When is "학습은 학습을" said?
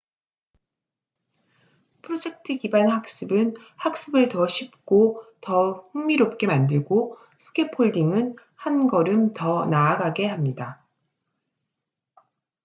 2.89-4.29